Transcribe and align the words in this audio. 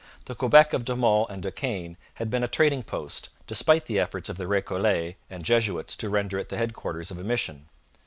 The 0.25 0.33
Quebec 0.33 0.73
of 0.73 0.83
De 0.83 0.95
Monts 0.95 1.31
and 1.31 1.43
De 1.43 1.51
Caen 1.51 1.95
had 2.15 2.31
been 2.31 2.43
a 2.43 2.47
trading 2.47 2.81
post, 2.81 3.29
despite 3.45 3.85
the 3.85 3.99
efforts 3.99 4.29
of 4.29 4.37
the 4.37 4.47
Recollets 4.47 5.13
and 5.29 5.45
Jesuits 5.45 5.95
to 5.97 6.09
render 6.09 6.39
it 6.39 6.49
the 6.49 6.57
headquarters 6.57 7.11
of 7.11 7.19
a 7.19 7.23
mission. 7.23 7.67